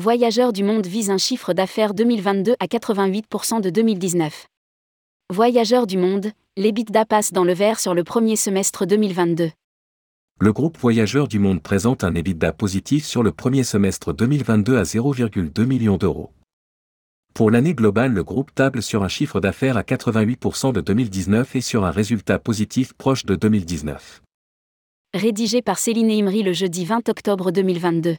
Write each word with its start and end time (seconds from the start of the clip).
Voyageurs 0.00 0.54
du 0.54 0.64
monde 0.64 0.86
vise 0.86 1.10
un 1.10 1.18
chiffre 1.18 1.52
d'affaires 1.52 1.92
2022 1.92 2.54
à 2.58 2.64
88% 2.64 3.60
de 3.60 3.68
2019. 3.68 4.46
Voyageurs 5.28 5.86
du 5.86 5.98
monde, 5.98 6.32
l'EBITDA 6.56 7.04
passe 7.04 7.34
dans 7.34 7.44
le 7.44 7.52
vert 7.52 7.78
sur 7.78 7.92
le 7.92 8.02
premier 8.02 8.36
semestre 8.36 8.86
2022. 8.86 9.50
Le 10.40 10.52
groupe 10.54 10.78
Voyageurs 10.78 11.28
du 11.28 11.38
monde 11.38 11.62
présente 11.62 12.02
un 12.02 12.14
EBITDA 12.14 12.54
positif 12.54 13.04
sur 13.04 13.22
le 13.22 13.30
premier 13.30 13.62
semestre 13.62 14.14
2022 14.14 14.78
à 14.78 14.84
0,2 14.84 15.66
millions 15.66 15.98
d'euros. 15.98 16.32
Pour 17.34 17.50
l'année 17.50 17.74
globale, 17.74 18.14
le 18.14 18.24
groupe 18.24 18.54
table 18.54 18.80
sur 18.80 19.04
un 19.04 19.08
chiffre 19.08 19.38
d'affaires 19.38 19.76
à 19.76 19.82
88% 19.82 20.72
de 20.72 20.80
2019 20.80 21.56
et 21.56 21.60
sur 21.60 21.84
un 21.84 21.90
résultat 21.90 22.38
positif 22.38 22.94
proche 22.94 23.26
de 23.26 23.36
2019. 23.36 24.22
Rédigé 25.12 25.60
par 25.60 25.78
Céline 25.78 26.10
Imri 26.10 26.42
le 26.42 26.54
jeudi 26.54 26.86
20 26.86 27.10
octobre 27.10 27.50
2022. 27.50 28.16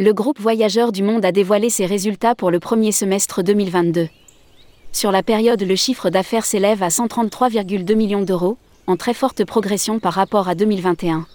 Le 0.00 0.12
groupe 0.12 0.38
Voyageurs 0.40 0.92
du 0.92 1.02
Monde 1.02 1.24
a 1.24 1.32
dévoilé 1.32 1.70
ses 1.70 1.84
résultats 1.84 2.36
pour 2.36 2.52
le 2.52 2.60
premier 2.60 2.92
semestre 2.92 3.42
2022. 3.42 4.08
Sur 4.92 5.10
la 5.10 5.24
période, 5.24 5.60
le 5.60 5.74
chiffre 5.74 6.08
d'affaires 6.08 6.46
s'élève 6.46 6.84
à 6.84 6.88
133,2 6.88 7.94
millions 7.96 8.22
d'euros, 8.22 8.56
en 8.86 8.96
très 8.96 9.12
forte 9.12 9.44
progression 9.44 9.98
par 9.98 10.14
rapport 10.14 10.48
à 10.48 10.54
2021. 10.54 11.26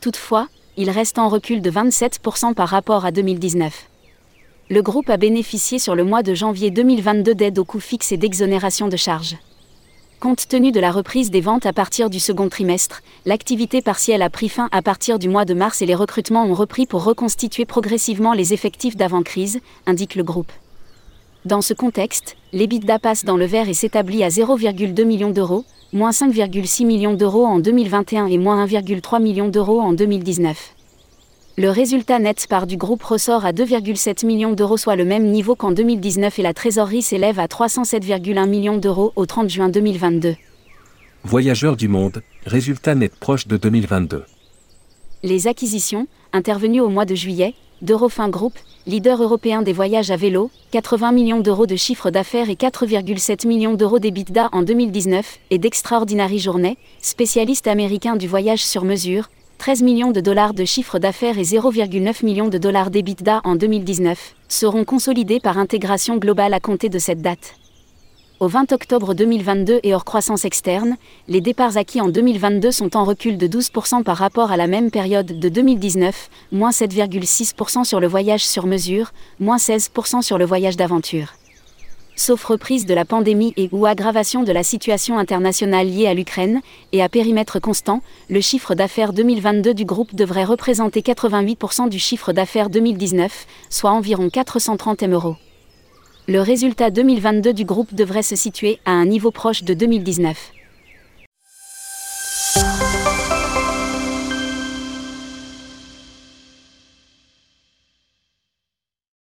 Toutefois, 0.00 0.46
il 0.76 0.88
reste 0.88 1.18
en 1.18 1.28
recul 1.28 1.62
de 1.62 1.70
27% 1.70 2.54
par 2.54 2.68
rapport 2.68 3.04
à 3.04 3.10
2019. 3.10 3.88
Le 4.70 4.82
groupe 4.82 5.10
a 5.10 5.16
bénéficié 5.16 5.80
sur 5.80 5.96
le 5.96 6.04
mois 6.04 6.22
de 6.22 6.32
janvier 6.32 6.70
2022 6.70 7.34
d'aides 7.34 7.58
aux 7.58 7.64
coûts 7.64 7.80
fixes 7.80 8.12
et 8.12 8.16
d'exonération 8.16 8.86
de 8.86 8.96
charges. 8.96 9.36
Compte 10.20 10.48
tenu 10.48 10.70
de 10.70 10.80
la 10.80 10.92
reprise 10.92 11.30
des 11.30 11.40
ventes 11.40 11.64
à 11.64 11.72
partir 11.72 12.10
du 12.10 12.20
second 12.20 12.50
trimestre, 12.50 13.00
l'activité 13.24 13.80
partielle 13.80 14.20
a 14.20 14.28
pris 14.28 14.50
fin 14.50 14.68
à 14.70 14.82
partir 14.82 15.18
du 15.18 15.30
mois 15.30 15.46
de 15.46 15.54
mars 15.54 15.80
et 15.80 15.86
les 15.86 15.94
recrutements 15.94 16.44
ont 16.44 16.52
repris 16.52 16.84
pour 16.84 17.04
reconstituer 17.04 17.64
progressivement 17.64 18.34
les 18.34 18.52
effectifs 18.52 18.98
d'avant-crise, 18.98 19.60
indique 19.86 20.16
le 20.16 20.22
groupe. 20.22 20.52
Dans 21.46 21.62
ce 21.62 21.72
contexte, 21.72 22.36
l'EBITDA 22.52 22.98
passe 22.98 23.24
dans 23.24 23.38
le 23.38 23.46
vert 23.46 23.70
et 23.70 23.72
s'établit 23.72 24.22
à 24.22 24.28
0,2 24.28 25.04
millions 25.04 25.30
d'euros, 25.30 25.64
moins 25.94 26.10
5,6 26.10 26.84
millions 26.84 27.14
d'euros 27.14 27.46
en 27.46 27.58
2021 27.58 28.26
et 28.26 28.36
moins 28.36 28.66
1,3 28.66 29.22
millions 29.22 29.48
d'euros 29.48 29.80
en 29.80 29.94
2019. 29.94 30.74
Le 31.56 31.68
résultat 31.68 32.18
net 32.18 32.46
par 32.48 32.66
du 32.66 32.76
groupe 32.76 33.02
ressort 33.02 33.44
à 33.44 33.52
2,7 33.52 34.24
millions 34.24 34.52
d'euros, 34.52 34.76
soit 34.76 34.96
le 34.96 35.04
même 35.04 35.30
niveau 35.30 35.56
qu'en 35.56 35.72
2019 35.72 36.38
et 36.38 36.42
la 36.42 36.54
trésorerie 36.54 37.02
s'élève 37.02 37.38
à 37.38 37.46
307,1 37.46 38.48
millions 38.48 38.78
d'euros 38.78 39.12
au 39.16 39.26
30 39.26 39.50
juin 39.50 39.68
2022. 39.68 40.36
Voyageurs 41.24 41.76
du 41.76 41.88
monde, 41.88 42.22
résultat 42.46 42.94
net 42.94 43.14
proche 43.14 43.46
de 43.46 43.56
2022. 43.56 44.24
Les 45.22 45.48
acquisitions, 45.48 46.06
intervenues 46.32 46.80
au 46.80 46.88
mois 46.88 47.04
de 47.04 47.14
juillet, 47.14 47.54
d'Eurofin 47.82 48.28
Group, 48.28 48.54
leader 48.86 49.22
européen 49.22 49.62
des 49.62 49.72
voyages 49.72 50.10
à 50.10 50.16
vélo, 50.16 50.50
80 50.70 51.12
millions 51.12 51.40
d'euros 51.40 51.66
de 51.66 51.76
chiffre 51.76 52.10
d'affaires 52.10 52.48
et 52.48 52.54
4,7 52.54 53.46
millions 53.46 53.74
d'euros 53.74 53.98
d'EBITDA 53.98 54.48
en 54.52 54.62
2019, 54.62 55.38
et 55.50 55.58
d'Extraordinary 55.58 56.38
Journée, 56.38 56.78
spécialiste 57.02 57.66
américain 57.66 58.16
du 58.16 58.28
voyage 58.28 58.64
sur 58.64 58.84
mesure, 58.84 59.28
13 59.60 59.82
millions 59.82 60.10
de 60.10 60.22
dollars 60.22 60.54
de 60.54 60.64
chiffre 60.64 60.98
d'affaires 60.98 61.38
et 61.38 61.42
0,9 61.42 62.24
millions 62.24 62.48
de 62.48 62.56
dollars 62.56 62.90
d'EBITDA 62.90 63.42
en 63.44 63.56
2019, 63.56 64.34
seront 64.48 64.84
consolidés 64.86 65.38
par 65.38 65.58
intégration 65.58 66.16
globale 66.16 66.54
à 66.54 66.60
compter 66.60 66.88
de 66.88 66.98
cette 66.98 67.20
date. 67.20 67.56
Au 68.40 68.48
20 68.48 68.72
octobre 68.72 69.12
2022 69.12 69.80
et 69.82 69.94
hors 69.94 70.06
croissance 70.06 70.46
externe, 70.46 70.96
les 71.28 71.42
départs 71.42 71.76
acquis 71.76 72.00
en 72.00 72.08
2022 72.08 72.70
sont 72.70 72.96
en 72.96 73.04
recul 73.04 73.36
de 73.36 73.46
12% 73.46 74.02
par 74.02 74.16
rapport 74.16 74.50
à 74.50 74.56
la 74.56 74.66
même 74.66 74.90
période 74.90 75.38
de 75.38 75.48
2019, 75.50 76.30
moins 76.52 76.70
7,6% 76.70 77.84
sur 77.84 78.00
le 78.00 78.06
voyage 78.06 78.46
sur 78.46 78.66
mesure, 78.66 79.12
moins 79.40 79.58
16% 79.58 80.22
sur 80.22 80.38
le 80.38 80.46
voyage 80.46 80.78
d'aventure. 80.78 81.34
Sauf 82.22 82.44
reprise 82.44 82.84
de 82.84 82.92
la 82.92 83.06
pandémie 83.06 83.54
et 83.56 83.70
ou 83.72 83.86
aggravation 83.86 84.42
de 84.42 84.52
la 84.52 84.62
situation 84.62 85.16
internationale 85.16 85.86
liée 85.86 86.06
à 86.06 86.12
l'Ukraine, 86.12 86.60
et 86.92 87.02
à 87.02 87.08
périmètre 87.08 87.60
constant, 87.60 88.02
le 88.28 88.42
chiffre 88.42 88.74
d'affaires 88.74 89.14
2022 89.14 89.72
du 89.72 89.86
groupe 89.86 90.14
devrait 90.14 90.44
représenter 90.44 91.00
88% 91.00 91.88
du 91.88 91.98
chiffre 91.98 92.34
d'affaires 92.34 92.68
2019, 92.68 93.46
soit 93.70 93.92
environ 93.92 94.28
430 94.28 95.02
M 95.02 95.18
le 96.28 96.40
résultat 96.42 96.90
2022 96.90 97.54
du 97.54 97.64
groupe 97.64 97.94
devrait 97.94 98.22
se 98.22 98.36
situer 98.36 98.78
à 98.84 98.92
un 98.92 99.06
niveau 99.06 99.30
proche 99.30 99.64
de 99.64 99.72
2019. 99.72 100.52